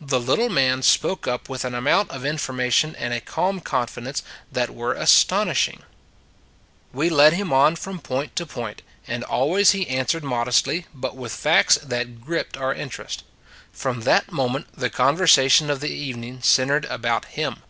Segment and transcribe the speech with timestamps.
[0.00, 4.74] The little man spoke up with an amount of information and a calm confidence that
[4.74, 5.84] were astonish ing.
[6.92, 11.30] We led him on from point to point; and always he answered modestly, but with
[11.30, 13.22] 54 An Insignificant Man 55 facts that gripped our interest.
[13.70, 17.62] From that moment the conversation of the evening centered about him.